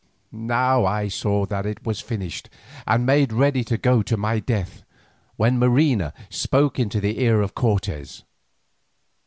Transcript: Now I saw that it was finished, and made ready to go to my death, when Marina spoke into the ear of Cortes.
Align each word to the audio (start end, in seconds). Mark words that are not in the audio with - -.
Now 0.31 0.83
I 0.83 1.09
saw 1.09 1.45
that 1.45 1.67
it 1.67 1.85
was 1.85 1.99
finished, 2.01 2.49
and 2.87 3.05
made 3.05 3.31
ready 3.31 3.63
to 3.65 3.77
go 3.77 4.01
to 4.01 4.17
my 4.17 4.39
death, 4.39 4.83
when 5.35 5.59
Marina 5.59 6.11
spoke 6.27 6.79
into 6.79 6.99
the 6.99 7.19
ear 7.21 7.39
of 7.41 7.53
Cortes. 7.53 8.23